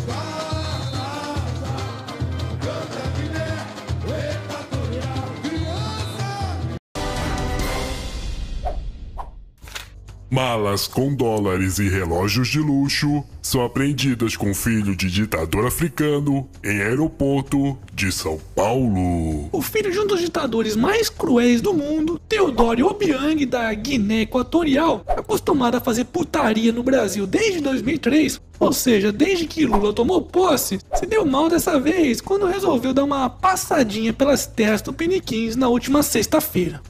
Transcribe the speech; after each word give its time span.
forgotten. 0.00 0.33
Malas 10.34 10.88
com 10.88 11.14
dólares 11.14 11.78
e 11.78 11.88
relógios 11.88 12.48
de 12.48 12.58
luxo 12.58 13.22
são 13.40 13.64
apreendidas 13.64 14.36
com 14.36 14.52
filho 14.52 14.96
de 14.96 15.08
ditador 15.08 15.64
africano 15.64 16.48
em 16.64 16.82
aeroporto 16.82 17.78
de 17.92 18.10
São 18.10 18.40
Paulo. 18.52 19.48
O 19.52 19.62
filho 19.62 19.92
de 19.92 20.00
um 20.00 20.06
dos 20.08 20.18
ditadores 20.18 20.74
mais 20.74 21.08
cruéis 21.08 21.60
do 21.60 21.72
mundo, 21.72 22.20
Teodoro 22.28 22.88
Obiang 22.88 23.46
da 23.46 23.72
Guiné 23.74 24.22
Equatorial, 24.22 25.04
acostumado 25.06 25.76
a 25.76 25.80
fazer 25.80 26.06
putaria 26.06 26.72
no 26.72 26.82
Brasil 26.82 27.28
desde 27.28 27.60
2003, 27.60 28.40
ou 28.58 28.72
seja, 28.72 29.12
desde 29.12 29.46
que 29.46 29.64
Lula 29.64 29.92
tomou 29.92 30.20
posse, 30.20 30.80
se 30.96 31.06
deu 31.06 31.24
mal 31.24 31.48
dessa 31.48 31.78
vez 31.78 32.20
quando 32.20 32.46
resolveu 32.46 32.92
dar 32.92 33.04
uma 33.04 33.30
passadinha 33.30 34.12
pelas 34.12 34.48
terras 34.48 34.82
tupiniquins 34.82 35.54
na 35.54 35.68
última 35.68 36.02
sexta-feira. 36.02 36.82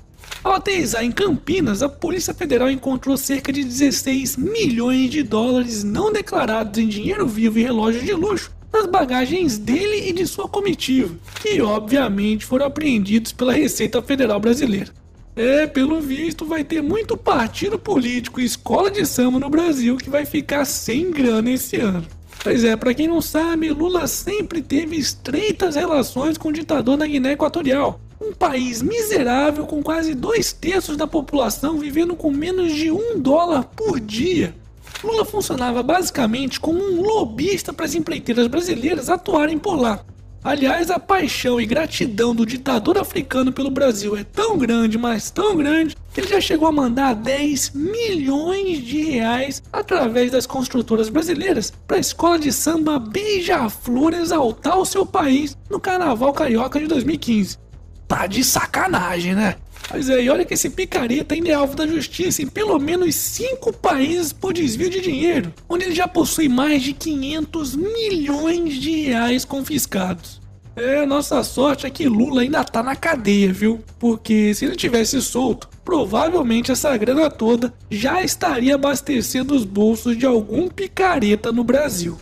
Ao 0.44 0.52
aterrissar 0.52 1.02
em 1.02 1.10
Campinas, 1.10 1.82
a 1.82 1.88
Polícia 1.88 2.34
Federal 2.34 2.70
encontrou 2.70 3.16
cerca 3.16 3.50
de 3.50 3.64
16 3.64 4.36
milhões 4.36 5.08
de 5.08 5.22
dólares 5.22 5.82
não 5.82 6.12
declarados 6.12 6.78
em 6.78 6.86
dinheiro 6.86 7.26
vivo 7.26 7.58
e 7.58 7.62
relógios 7.62 8.04
de 8.04 8.12
luxo 8.12 8.52
nas 8.70 8.84
bagagens 8.84 9.56
dele 9.56 10.10
e 10.10 10.12
de 10.12 10.26
sua 10.26 10.46
comitiva, 10.46 11.14
que 11.40 11.62
obviamente 11.62 12.44
foram 12.44 12.66
apreendidos 12.66 13.32
pela 13.32 13.54
Receita 13.54 14.02
Federal 14.02 14.38
Brasileira. 14.38 14.92
É, 15.34 15.66
pelo 15.66 15.98
visto, 15.98 16.44
vai 16.44 16.62
ter 16.62 16.82
muito 16.82 17.16
partido 17.16 17.78
político 17.78 18.38
e 18.38 18.44
escola 18.44 18.90
de 18.90 19.06
samba 19.06 19.38
no 19.38 19.48
Brasil 19.48 19.96
que 19.96 20.10
vai 20.10 20.26
ficar 20.26 20.66
sem 20.66 21.10
grana 21.10 21.52
esse 21.52 21.76
ano. 21.76 22.04
Pois 22.42 22.62
é, 22.64 22.76
para 22.76 22.92
quem 22.92 23.08
não 23.08 23.22
sabe, 23.22 23.70
Lula 23.70 24.06
sempre 24.06 24.60
teve 24.60 24.96
estreitas 24.96 25.74
relações 25.74 26.36
com 26.36 26.50
o 26.50 26.52
ditador 26.52 26.98
da 26.98 27.06
Guiné 27.06 27.32
Equatorial, 27.32 27.98
um 28.20 28.32
país 28.32 28.82
miserável 28.82 29.66
com 29.66 29.82
quase 29.82 30.14
dois 30.14 30.52
terços 30.52 30.96
da 30.96 31.06
população 31.06 31.78
vivendo 31.78 32.14
com 32.14 32.30
menos 32.30 32.72
de 32.72 32.90
um 32.90 33.18
dólar 33.18 33.64
por 33.76 34.00
dia. 34.00 34.54
Lula 35.02 35.24
funcionava 35.24 35.82
basicamente 35.82 36.58
como 36.58 36.82
um 36.82 37.02
lobista 37.02 37.72
para 37.72 37.84
as 37.84 37.94
empreiteiras 37.94 38.46
brasileiras 38.46 39.10
atuarem 39.10 39.58
por 39.58 39.76
lá. 39.76 40.04
Aliás, 40.44 40.90
a 40.90 40.98
paixão 40.98 41.58
e 41.58 41.64
gratidão 41.64 42.34
do 42.34 42.44
ditador 42.44 42.98
africano 42.98 43.50
pelo 43.50 43.70
Brasil 43.70 44.14
é 44.14 44.22
tão 44.22 44.58
grande, 44.58 44.98
mas 44.98 45.30
tão 45.30 45.56
grande, 45.56 45.96
que 46.12 46.20
ele 46.20 46.28
já 46.28 46.38
chegou 46.38 46.68
a 46.68 46.72
mandar 46.72 47.14
10 47.14 47.70
milhões 47.70 48.84
de 48.84 49.04
reais 49.04 49.62
através 49.72 50.30
das 50.30 50.44
construtoras 50.44 51.08
brasileiras 51.08 51.72
para 51.86 51.96
a 51.96 52.00
escola 52.00 52.38
de 52.38 52.52
samba 52.52 52.98
Beija-Flor 52.98 54.12
exaltar 54.12 54.78
o 54.78 54.84
seu 54.84 55.06
país 55.06 55.56
no 55.70 55.80
Carnaval 55.80 56.34
Carioca 56.34 56.78
de 56.78 56.88
2015. 56.88 57.63
Tá 58.06 58.26
de 58.26 58.44
sacanagem, 58.44 59.34
né? 59.34 59.56
Mas 59.90 60.08
aí, 60.08 60.28
olha 60.30 60.44
que 60.44 60.54
esse 60.54 60.70
picareta 60.70 61.34
ainda 61.34 61.50
é 61.50 61.54
alvo 61.54 61.76
da 61.76 61.86
justiça 61.86 62.42
em 62.42 62.46
pelo 62.46 62.78
menos 62.78 63.14
cinco 63.14 63.72
países 63.72 64.32
por 64.32 64.52
desvio 64.52 64.88
de 64.88 65.00
dinheiro, 65.00 65.52
onde 65.68 65.84
ele 65.84 65.94
já 65.94 66.08
possui 66.08 66.48
mais 66.48 66.82
de 66.82 66.92
500 66.92 67.76
milhões 67.76 68.74
de 68.74 69.02
reais 69.02 69.44
confiscados. 69.44 70.40
É, 70.76 71.06
nossa 71.06 71.42
sorte 71.44 71.86
é 71.86 71.90
que 71.90 72.08
Lula 72.08 72.42
ainda 72.42 72.64
tá 72.64 72.82
na 72.82 72.96
cadeia, 72.96 73.52
viu? 73.52 73.84
Porque 73.98 74.52
se 74.54 74.64
ele 74.64 74.74
tivesse 74.74 75.20
solto, 75.22 75.68
provavelmente 75.84 76.72
essa 76.72 76.96
grana 76.96 77.30
toda 77.30 77.72
já 77.88 78.22
estaria 78.22 78.74
abastecendo 78.74 79.54
os 79.54 79.64
bolsos 79.64 80.16
de 80.16 80.26
algum 80.26 80.68
picareta 80.68 81.52
no 81.52 81.62
Brasil. 81.62 82.18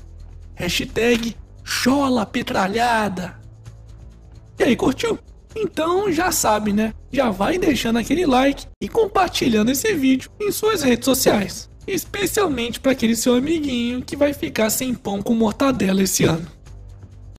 Hashtag 0.55 1.35
chola 1.65 2.27
petralhada. 2.27 3.41
E 4.59 4.65
aí, 4.65 4.77
curtiu? 4.77 5.19
Então 5.57 6.11
já 6.11 6.33
sabe, 6.33 6.73
né? 6.73 6.93
Já 7.13 7.31
vai 7.31 7.59
deixando 7.59 7.99
aquele 7.99 8.27
like 8.27 8.67
e 8.81 8.89
compartilhando 8.89 9.71
esse 9.71 9.93
vídeo 9.95 10.31
em 10.41 10.51
suas 10.51 10.83
redes 10.83 11.05
sociais. 11.05 11.69
Especialmente 11.87 12.81
para 12.81 12.93
aquele 12.93 13.17
seu 13.17 13.35
amiguinho 13.35 14.03
que 14.03 14.17
vai 14.17 14.33
ficar 14.33 14.71
sem 14.71 14.95
pão 14.95 15.21
com 15.21 15.35
mortadela 15.35 16.03
esse 16.03 16.25
ano. 16.25 16.47